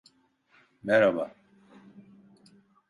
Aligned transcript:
Meraba… 0.83 1.31